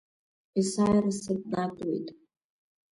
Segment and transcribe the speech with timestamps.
[0.59, 2.07] Есааира сатәнатәуеит…